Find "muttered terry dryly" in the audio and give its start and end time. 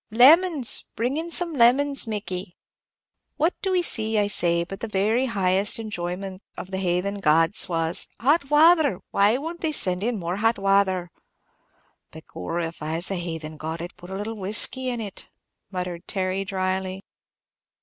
15.69-17.01